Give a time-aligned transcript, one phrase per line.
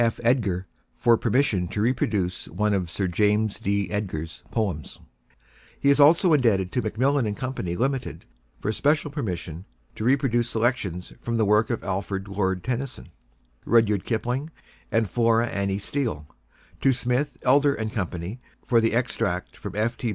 [0.03, 0.19] F.
[0.23, 0.65] Edgar
[0.97, 3.91] for permission to reproduce one of Sir James D.
[3.91, 4.99] Edgar's poems.
[5.79, 8.25] He is also indebted to Macmillan & Co., Limited,
[8.59, 13.09] for special permission, to reproduce selections from the works of Alfred, Lord Tennyson,
[13.63, 14.49] Rudyard Kipling,
[14.91, 16.25] and Flora Annie Steel;
[16.81, 18.07] to Smith, Elder & Co.,
[18.65, 19.97] for the extract from F.
[19.97, 20.09] T.